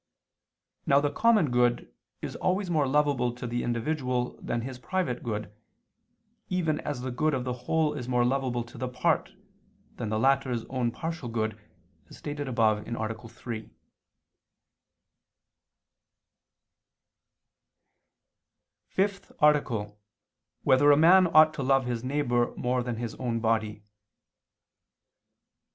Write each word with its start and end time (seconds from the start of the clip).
Now 0.87 0.99
the 0.99 1.11
common 1.11 1.51
good 1.51 1.93
is 2.23 2.35
always 2.37 2.71
more 2.71 2.87
lovable 2.87 3.35
to 3.35 3.45
the 3.45 3.61
individual 3.63 4.35
than 4.41 4.61
his 4.61 4.79
private 4.79 5.21
good, 5.21 5.53
even 6.49 6.79
as 6.79 7.01
the 7.01 7.11
good 7.11 7.35
of 7.35 7.43
the 7.43 7.53
whole 7.69 7.93
is 7.93 8.07
more 8.09 8.25
lovable 8.25 8.63
to 8.63 8.79
the 8.79 8.87
part, 8.87 9.33
than 9.97 10.09
the 10.09 10.17
latter's 10.17 10.65
own 10.71 10.89
partial 10.89 11.29
good, 11.29 11.55
as 12.09 12.17
stated 12.17 12.47
above 12.47 12.79
(A. 12.87 13.27
3)._______________________ 13.27 13.61
FIFTH 18.87 19.31
ARTICLE 19.39 19.77
[II 19.77 19.81
II, 19.81 19.87
Q. 19.89 19.95
26, 19.99 19.99
Art. 20.01 20.63
5] 20.63 20.63
Whether 20.63 20.91
a 20.91 20.97
Man 20.97 21.27
Ought 21.27 21.53
to 21.53 21.61
Love 21.61 21.85
His 21.85 22.03
Neighbor 22.03 22.55
More 22.55 22.81
Than 22.81 22.95
His 22.95 23.13
Own 23.17 23.39
Body? 23.39 23.83